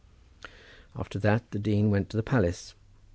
After 0.95 1.19
that, 1.19 1.51
the 1.51 1.59
dean 1.59 1.91
went 1.91 2.09
to 2.09 2.17
the 2.17 2.23
palace. 2.23 2.73